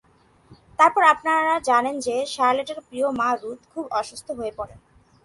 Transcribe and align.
তারপর 0.79 1.03
আপনারা 1.03 1.53
জানেন 1.59 1.95
যে, 1.99 2.15
শার্লেটের 2.25 2.79
প্রিয় 2.87 3.07
মা 3.19 3.29
রুথ, 3.33 3.59
খুব 3.73 3.85
অসুস্থ 3.91 4.27
হয়ে 4.31 4.53
পড়েন। 4.57 4.79